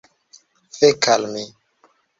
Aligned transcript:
Fek' 0.77 1.11
al 1.13 1.25
mi 1.35 1.43